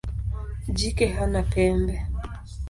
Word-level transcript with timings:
Jike 0.77 1.05
hana 1.17 1.41
pembe. 1.51 1.95